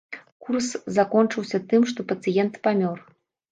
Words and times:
Курс 0.45 0.69
закончыўся 0.97 1.61
тым, 1.75 1.81
што 1.93 1.99
пацыент 2.15 2.53
памёр. 2.67 2.97